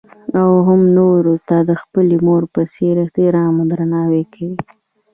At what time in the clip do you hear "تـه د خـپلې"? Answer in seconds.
1.47-2.15